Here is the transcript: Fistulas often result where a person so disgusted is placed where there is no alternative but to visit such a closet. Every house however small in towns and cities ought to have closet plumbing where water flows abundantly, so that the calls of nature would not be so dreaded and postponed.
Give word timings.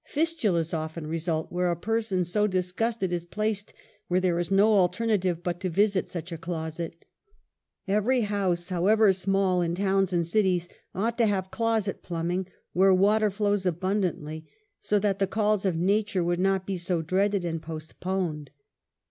Fistulas 0.11 0.73
often 0.73 1.05
result 1.05 1.51
where 1.51 1.69
a 1.69 1.75
person 1.75 2.25
so 2.25 2.47
disgusted 2.47 3.11
is 3.11 3.23
placed 3.23 3.71
where 4.07 4.19
there 4.19 4.39
is 4.39 4.49
no 4.49 4.73
alternative 4.73 5.43
but 5.43 5.59
to 5.59 5.69
visit 5.69 6.07
such 6.07 6.31
a 6.31 6.39
closet. 6.39 7.05
Every 7.87 8.21
house 8.21 8.69
however 8.69 9.13
small 9.13 9.61
in 9.61 9.75
towns 9.75 10.11
and 10.11 10.25
cities 10.25 10.67
ought 10.95 11.19
to 11.19 11.27
have 11.27 11.51
closet 11.51 12.01
plumbing 12.01 12.47
where 12.73 12.91
water 12.95 13.29
flows 13.29 13.63
abundantly, 13.67 14.47
so 14.79 14.97
that 14.97 15.19
the 15.19 15.27
calls 15.27 15.65
of 15.65 15.75
nature 15.75 16.23
would 16.23 16.39
not 16.39 16.65
be 16.65 16.77
so 16.79 17.03
dreaded 17.03 17.45
and 17.45 17.61
postponed. 17.61 18.49